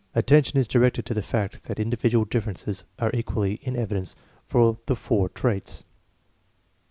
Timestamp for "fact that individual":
1.21-2.25